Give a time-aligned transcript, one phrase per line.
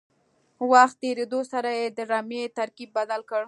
[0.71, 3.39] وخت تېرېدو سره یې د رمې ترکیب بدل کړ.